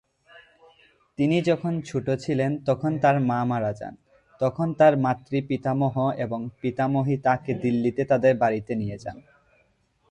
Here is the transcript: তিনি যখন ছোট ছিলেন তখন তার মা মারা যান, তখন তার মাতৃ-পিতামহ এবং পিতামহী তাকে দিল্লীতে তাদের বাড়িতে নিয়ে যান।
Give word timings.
তিনি 1.19 1.41
যখন 1.41 1.81
ছোট 1.81 2.07
ছিলেন 2.19 2.51
তখন 2.65 2.91
তার 2.99 3.17
মা 3.19 3.39
মারা 3.45 3.71
যান, 3.73 3.95
তখন 4.41 4.67
তার 4.73 4.93
মাতৃ-পিতামহ 4.97 5.95
এবং 6.17 6.39
পিতামহী 6.61 7.15
তাকে 7.17 7.51
দিল্লীতে 7.53 8.03
তাদের 8.05 8.33
বাড়িতে 8.37 8.71
নিয়ে 8.75 8.97
যান। 8.97 9.17